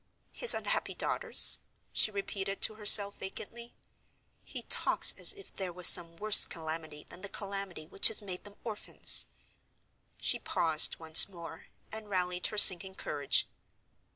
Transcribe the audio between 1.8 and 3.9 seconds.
she repeated to herself, vacantly.